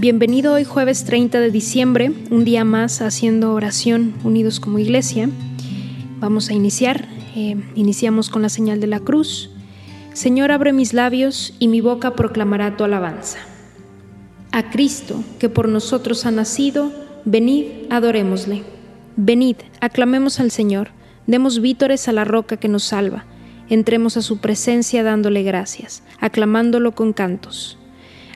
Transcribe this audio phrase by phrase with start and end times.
[0.00, 5.28] Bienvenido hoy jueves 30 de diciembre, un día más haciendo oración unidos como iglesia.
[6.20, 7.06] Vamos a iniciar.
[7.36, 9.50] Eh, iniciamos con la señal de la cruz.
[10.14, 13.40] Señor, abre mis labios y mi boca proclamará tu alabanza.
[14.52, 16.90] A Cristo, que por nosotros ha nacido,
[17.26, 18.62] venid, adorémosle.
[19.16, 20.92] Venid, aclamemos al Señor,
[21.26, 23.26] demos vítores a la roca que nos salva,
[23.68, 27.79] entremos a su presencia dándole gracias, aclamándolo con cantos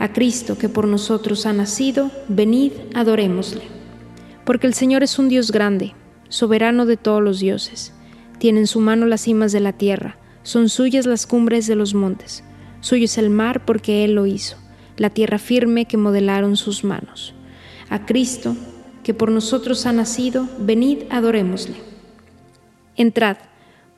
[0.00, 3.62] a Cristo que por nosotros ha nacido, venid, adorémosle.
[4.46, 5.94] Porque el Señor es un Dios grande,
[6.30, 7.92] soberano de todos los dioses.
[8.38, 11.92] Tiene en su mano las cimas de la tierra, son suyas las cumbres de los
[11.92, 12.42] montes.
[12.80, 14.56] Suyo es el mar porque Él lo hizo,
[14.96, 17.34] la tierra firme que modelaron sus manos.
[17.90, 18.56] A Cristo,
[19.04, 21.76] que por nosotros ha nacido, venid, adorémosle.
[22.96, 23.36] Entrad,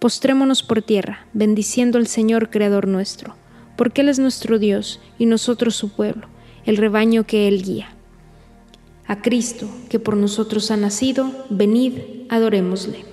[0.00, 3.36] postrémonos por tierra, bendiciendo al Señor Creador nuestro
[3.82, 6.28] porque Él es nuestro Dios y nosotros su pueblo,
[6.66, 7.88] el rebaño que Él guía.
[9.09, 11.94] A Cristo, que por nosotros ha nacido, venid,
[12.28, 13.04] adorémosle.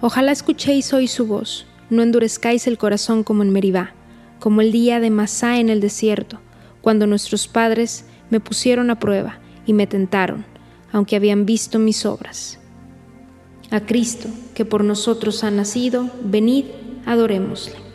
[0.00, 3.92] Ojalá escuchéis hoy su voz, no endurezcáis el corazón como en Meribá,
[4.38, 6.38] como el día de Masá en el desierto,
[6.80, 10.46] cuando nuestros padres me pusieron a prueba y me tentaron,
[10.92, 12.60] aunque habían visto mis obras.
[13.72, 16.66] A Cristo, que por nosotros ha nacido, venid,
[17.04, 17.87] adorémosle.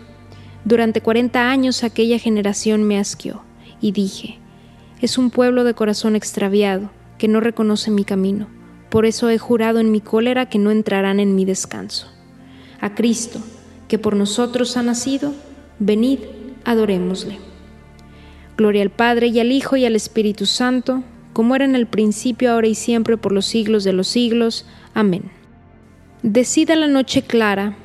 [0.65, 3.43] Durante cuarenta años aquella generación me asqueó,
[3.81, 4.39] y dije,
[5.01, 8.47] es un pueblo de corazón extraviado, que no reconoce mi camino,
[8.89, 12.07] por eso he jurado en mi cólera que no entrarán en mi descanso.
[12.79, 13.41] A Cristo,
[13.87, 15.33] que por nosotros ha nacido,
[15.79, 16.19] venid,
[16.63, 17.39] adorémosle.
[18.55, 21.03] Gloria al Padre y al Hijo y al Espíritu Santo,
[21.33, 24.65] como era en el principio, ahora y siempre, por los siglos de los siglos.
[24.93, 25.23] Amén.
[26.21, 27.75] Decida la noche clara,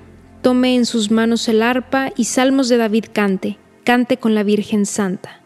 [0.43, 4.87] tome en sus manos el arpa y salmos de David cante, cante con la Virgen
[4.87, 5.41] Santa.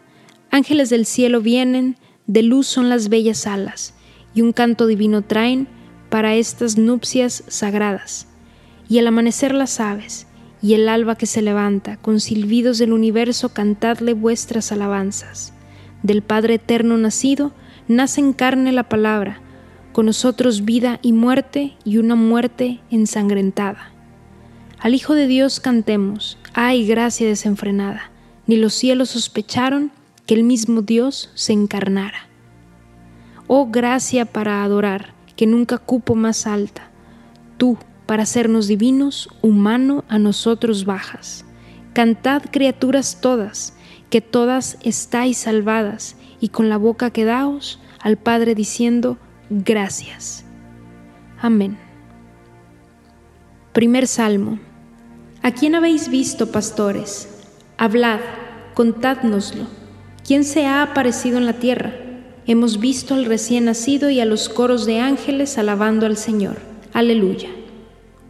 [0.51, 3.95] Ángeles del cielo vienen, de luz son las bellas alas,
[4.33, 5.67] y un canto divino traen
[6.09, 8.27] para estas nupcias sagradas.
[8.87, 10.27] Y al amanecer las aves,
[10.61, 15.53] y el alba que se levanta, con silbidos del universo cantadle vuestras alabanzas.
[16.03, 17.51] Del Padre eterno nacido,
[17.87, 19.41] nace en carne la palabra,
[19.91, 23.92] con nosotros vida y muerte y una muerte ensangrentada.
[24.83, 28.11] Al Hijo de Dios cantemos, ay gracia desenfrenada,
[28.47, 29.93] ni los cielos sospecharon
[30.25, 32.27] que el mismo Dios se encarnara.
[33.47, 36.91] Oh gracia para adorar, que nunca cupo más alta,
[37.57, 41.45] tú, para hacernos divinos, humano a nosotros bajas.
[41.93, 43.77] Cantad criaturas todas,
[44.09, 49.17] que todas estáis salvadas, y con la boca quedaos al Padre diciendo,
[49.49, 50.43] gracias.
[51.39, 51.77] Amén.
[53.71, 54.59] Primer Salmo.
[55.45, 57.27] ¿A quién habéis visto, pastores?
[57.77, 58.21] Hablad,
[58.75, 59.65] contádnoslo.
[60.25, 61.93] ¿Quién se ha aparecido en la tierra?
[62.47, 66.59] Hemos visto al recién nacido y a los coros de ángeles alabando al Señor.
[66.93, 67.49] Aleluya.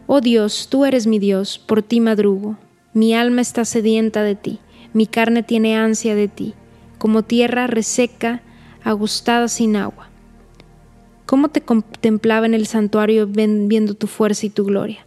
[0.08, 2.58] Oh Dios, tú eres mi Dios, por ti madrugo.
[2.94, 4.58] Mi alma está sedienta de ti,
[4.92, 6.54] mi carne tiene ansia de ti,
[6.98, 8.42] como tierra reseca,
[8.82, 10.08] agustada sin agua.
[11.26, 15.06] ¿Cómo te contemplaba en el santuario viendo tu fuerza y tu gloria?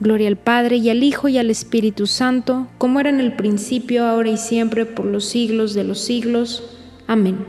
[0.00, 4.06] Gloria al Padre y al Hijo y al Espíritu Santo, como era en el principio,
[4.06, 6.62] ahora y siempre, por los siglos de los siglos.
[7.06, 7.44] Amén.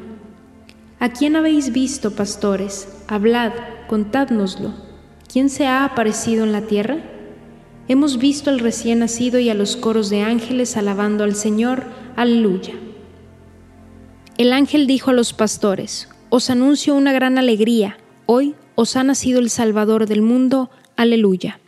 [0.99, 2.89] ¿A quién habéis visto, pastores?
[3.07, 3.53] Hablad,
[3.87, 4.73] contádnoslo.
[5.31, 6.97] ¿Quién se ha aparecido en la tierra?
[7.87, 11.85] Hemos visto al recién nacido y a los coros de ángeles alabando al Señor.
[12.17, 12.73] Aleluya.
[14.37, 19.39] El ángel dijo a los pastores, Os anuncio una gran alegría, hoy os ha nacido
[19.39, 20.69] el Salvador del mundo.
[20.97, 21.60] Aleluya.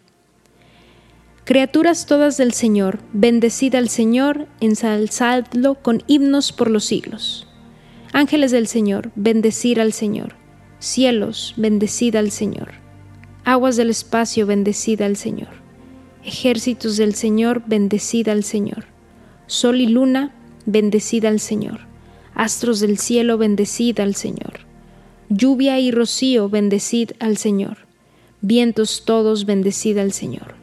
[1.46, 7.50] Criaturas todas del Señor, bendecid al Señor, ensalzadlo con himnos por los siglos.
[8.14, 10.38] Ángeles del Señor, bendecid al Señor.
[10.80, 12.76] Cielos, bendecid al Señor.
[13.44, 15.50] Aguas del espacio, bendecid al Señor.
[16.24, 18.86] Ejércitos del Señor, bendecid al Señor.
[19.46, 20.34] Sol y luna,
[20.66, 21.82] bendecid al Señor.
[22.36, 24.62] Astros del cielo, bendecid al Señor.
[25.28, 27.80] Lluvia y rocío, bendecid al Señor.
[28.40, 30.63] Vientos todos, bendecid al Señor.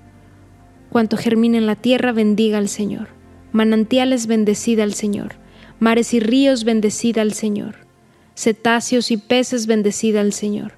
[0.91, 3.07] Cuanto germina en la tierra, bendiga al Señor.
[3.53, 5.35] Manantiales, bendecida al Señor.
[5.79, 7.75] Mares y ríos, bendecida al Señor.
[8.35, 10.73] Cetáceos y peces, bendecida al Señor.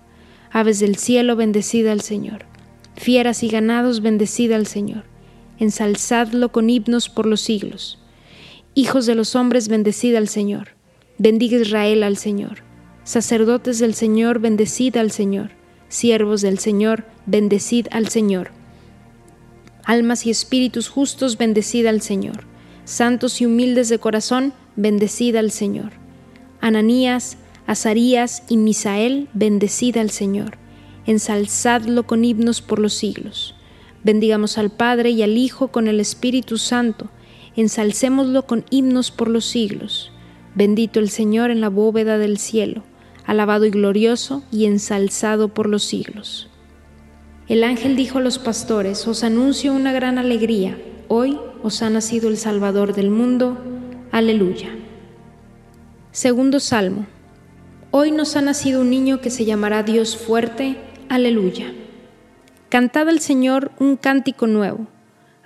[0.51, 2.45] Aves del cielo, bendecida al Señor.
[2.95, 5.03] Fieras y ganados, bendecida al Señor.
[5.57, 7.99] Ensalzadlo con himnos por los siglos.
[8.75, 10.75] Hijos de los hombres, bendecida al Señor.
[11.17, 12.59] Bendiga Israel al Señor.
[13.03, 15.49] Sacerdotes del Señor, bendecida al Señor.
[15.89, 18.51] Siervos del Señor, bendecid al Señor.
[19.85, 22.45] Almas y espíritus justos, bendecida al Señor.
[22.85, 25.91] Santos y humildes de corazón, bendecida al Señor.
[26.61, 27.37] Ananías,
[27.67, 30.57] Azarías y Misael, bendecida al Señor.
[31.05, 33.55] Ensalzadlo con himnos por los siglos.
[34.03, 37.09] Bendigamos al Padre y al Hijo con el Espíritu Santo.
[37.55, 40.11] Ensalcémoslo con himnos por los siglos.
[40.55, 42.83] Bendito el Señor en la bóveda del cielo,
[43.25, 46.49] alabado y glorioso y ensalzado por los siglos.
[47.49, 50.77] El ángel dijo a los pastores, os anuncio una gran alegría,
[51.09, 53.57] hoy os ha nacido el Salvador del mundo,
[54.11, 54.69] aleluya.
[56.13, 57.05] Segundo Salmo.
[57.91, 60.77] Hoy nos ha nacido un niño que se llamará Dios fuerte,
[61.09, 61.73] aleluya.
[62.69, 64.87] Cantad al Señor un cántico nuevo,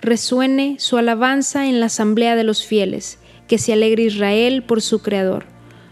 [0.00, 3.18] resuene su alabanza en la asamblea de los fieles,
[3.48, 5.46] que se alegre Israel por su Creador,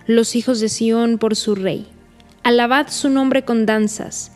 [0.07, 1.89] los hijos de Sión por su Rey.
[2.45, 4.36] Alabad su nombre con danzas,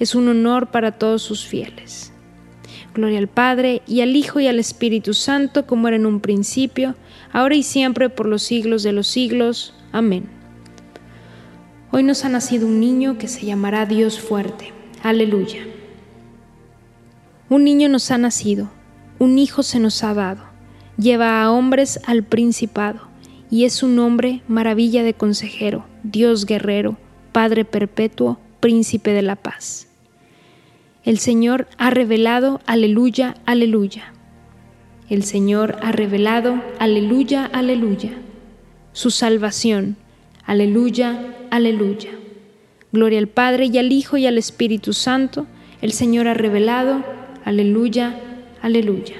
[0.00, 2.12] es un honor para todos sus fieles.
[2.94, 6.96] Gloria al Padre, y al Hijo, y al Espíritu Santo, como era en un principio,
[7.32, 9.74] ahora y siempre, por los siglos de los siglos.
[9.92, 10.24] Amén.
[11.92, 14.72] Hoy nos ha nacido un niño que se llamará Dios fuerte.
[15.02, 15.60] Aleluya.
[17.48, 18.70] Un niño nos ha nacido,
[19.18, 20.44] un hijo se nos ha dado,
[20.96, 23.08] lleva a hombres al principado,
[23.50, 26.96] y es un hombre maravilla de consejero, Dios guerrero,
[27.32, 29.89] Padre perpetuo, príncipe de la paz.
[31.02, 34.12] El Señor ha revelado, aleluya, aleluya.
[35.08, 38.12] El Señor ha revelado, aleluya, aleluya.
[38.92, 39.96] Su salvación,
[40.44, 42.10] aleluya, aleluya.
[42.92, 45.46] Gloria al Padre y al Hijo y al Espíritu Santo.
[45.80, 47.02] El Señor ha revelado,
[47.46, 48.20] aleluya,
[48.60, 49.16] aleluya.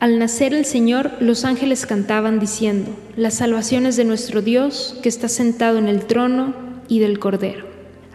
[0.00, 5.28] Al nacer el Señor, los ángeles cantaban diciendo, las salvaciones de nuestro Dios que está
[5.28, 6.54] sentado en el trono
[6.88, 7.75] y del Cordero.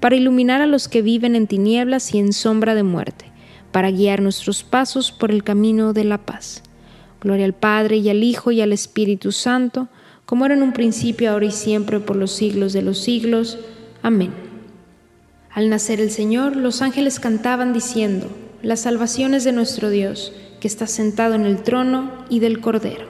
[0.00, 3.26] para iluminar a los que viven en tinieblas y en sombra de muerte,
[3.72, 6.62] para guiar nuestros pasos por el camino de la paz.
[7.20, 9.88] Gloria al Padre y al Hijo y al Espíritu Santo,
[10.24, 13.58] como era en un principio, ahora y siempre, por los siglos de los siglos.
[14.02, 14.32] Amén.
[15.50, 18.28] Al nacer el Señor, los ángeles cantaban diciendo,
[18.62, 23.06] La salvación es de nuestro Dios que está sentado en el trono y del Cordero.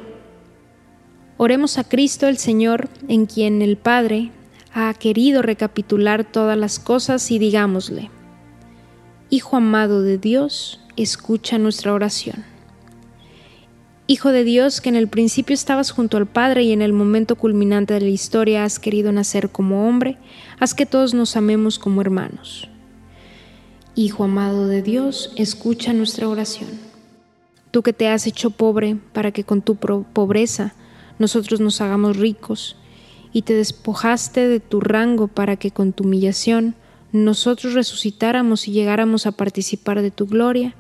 [1.37, 4.33] Oremos a Cristo el Señor, en quien el Padre
[4.79, 8.11] ha querido recapitular todas las cosas y digámosle,
[9.31, 12.45] Hijo amado de Dios, escucha nuestra oración.
[14.07, 17.37] Hijo de Dios, que en el principio estabas junto al Padre y en el momento
[17.37, 20.17] culminante de la historia has querido nacer como hombre,
[20.59, 22.69] haz que todos nos amemos como hermanos.
[23.95, 26.89] Hijo amado de Dios, escucha nuestra oración
[27.71, 30.75] tú que te has hecho pobre para que con tu pobreza
[31.19, 32.77] nosotros nos hagamos ricos,
[33.33, 36.75] y te despojaste de tu rango para que con tu humillación
[37.13, 40.75] nosotros resucitáramos y llegáramos a participar de tu gloria,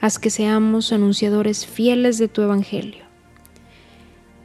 [0.00, 3.04] haz que seamos anunciadores fieles de tu Evangelio.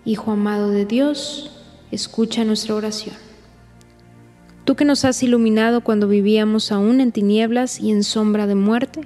[0.06, 1.52] Hijo amado de Dios,
[1.92, 3.16] escucha nuestra oración.
[4.66, 9.02] Tú que nos has iluminado cuando vivíamos aún en tinieblas y en sombra de muerte,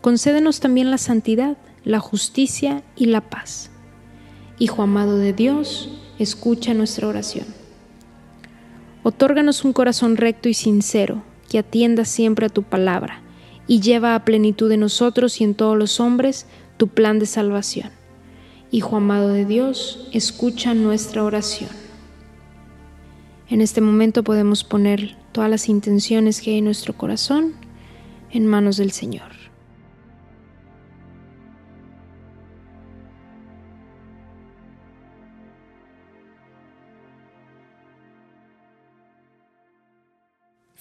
[0.00, 3.70] concédenos también la santidad la justicia y la paz.
[4.58, 7.61] Hijo amado de Dios, escucha nuestra oración.
[9.02, 13.20] Otórganos un corazón recto y sincero, que atienda siempre a tu palabra,
[13.66, 17.90] y lleva a plenitud en nosotros y en todos los hombres tu plan de salvación.
[18.70, 21.70] Hijo amado de Dios, escucha nuestra oración.
[23.48, 27.54] En este momento podemos poner todas las intenciones que hay en nuestro corazón
[28.30, 29.31] en manos del Señor.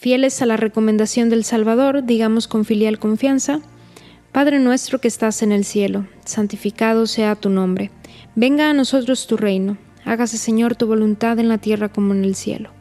[0.01, 3.61] Fieles a la recomendación del Salvador, digamos con filial confianza,
[4.31, 7.91] Padre nuestro que estás en el cielo, santificado sea tu nombre.
[8.33, 9.77] Venga a nosotros tu reino.
[10.03, 12.71] Hágase Señor tu voluntad en la tierra como en el cielo.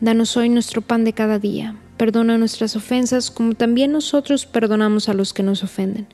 [0.00, 1.76] Danos hoy nuestro pan de cada día.
[1.96, 6.08] Perdona nuestras ofensas como también nosotros perdonamos a los que nos ofenden.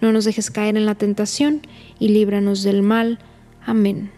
[0.00, 1.60] No nos dejes caer en la tentación
[1.98, 3.18] y líbranos del mal.
[3.66, 4.10] Amén.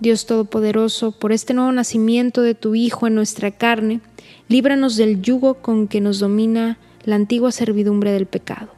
[0.00, 4.00] Dios Todopoderoso, por este nuevo nacimiento de tu Hijo en nuestra carne,
[4.48, 8.70] líbranos del yugo con que nos domina la antigua servidumbre del pecado.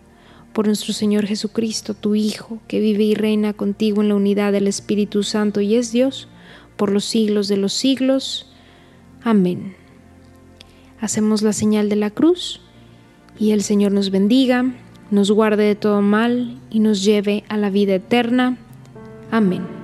[0.53, 4.67] Por nuestro Señor Jesucristo, tu Hijo, que vive y reina contigo en la unidad del
[4.67, 6.29] Espíritu Santo y es Dios,
[6.77, 8.51] por los siglos de los siglos.
[9.23, 9.75] Amén.
[11.01, 12.61] Hacemos la señal de la cruz
[13.39, 14.65] y el Señor nos bendiga,
[15.11, 18.59] nos guarde de todo mal y nos lleve a la vida eterna.
[19.31, 19.76] Amén.